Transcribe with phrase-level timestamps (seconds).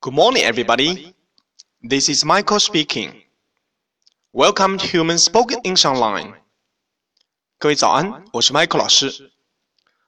[0.00, 1.14] Good morning, everybody.
[1.80, 3.22] This is Michael speaking.
[4.32, 6.34] Welcome to Human Spoken English Online.
[7.58, 9.32] 各位早安，我是 Michael 老师，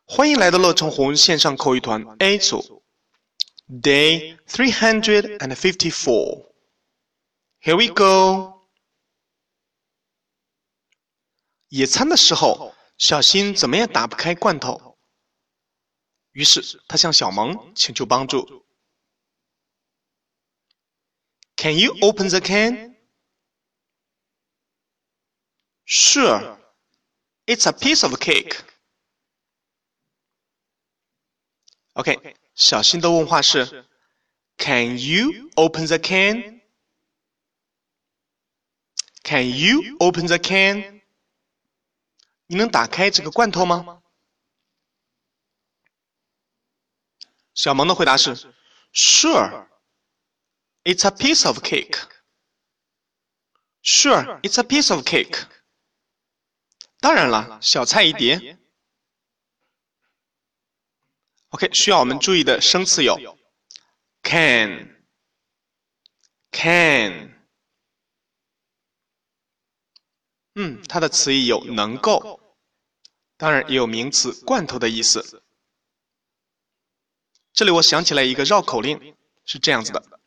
[0.05, 2.83] 欢迎来到乐成红线上口语团 A 组，
[3.69, 6.53] Day three hundred and fifty-four.
[7.63, 8.69] Here we go.
[11.69, 14.99] 野餐的时候，小新怎么也打不开罐头，
[16.33, 18.65] 于是他向小萌请求帮助。
[21.61, 22.97] Can you open the can?
[25.85, 26.59] Sure.
[27.47, 28.57] It's a piece of cake.
[31.95, 33.87] OK，小新的问话是：
[34.59, 36.61] Can you open the can?
[39.23, 41.01] Can you open the can?
[42.47, 44.03] 你能打开这个罐头吗？
[47.55, 48.37] 小萌的回答是：
[48.93, 49.67] Sure.
[50.84, 51.98] It's a piece of cake.
[53.84, 55.46] Sure, it's a piece of cake.
[57.00, 58.58] 当然了，小菜一碟。
[61.50, 63.38] OK，需要我们注意的生词有
[64.24, 65.06] can,
[66.52, 67.32] can。
[70.54, 72.56] 嗯，它的词义有能够，
[73.38, 75.44] 当然也有名词罐头的意思。
[77.54, 80.21] 这里我想起来一个绕口令，是这样子的。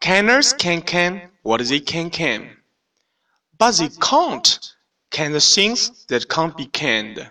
[0.00, 2.58] Canners can can what they can can,
[3.58, 4.58] but they can't
[5.10, 7.30] can the things that can't be canned.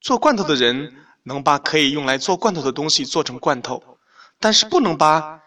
[0.00, 3.98] 做罐头的人能把可以用来做罐头的东西做成罐头，
[4.38, 5.42] 但是不能把